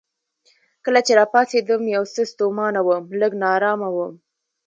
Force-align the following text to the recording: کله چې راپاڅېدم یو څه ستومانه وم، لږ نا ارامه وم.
کله 0.85 0.99
چې 1.05 1.11
راپاڅېدم 1.19 1.81
یو 1.95 2.03
څه 2.13 2.21
ستومانه 2.31 2.79
وم، 2.87 3.03
لږ 3.19 3.31
نا 3.41 3.47
ارامه 3.57 3.89
وم. 3.95 4.13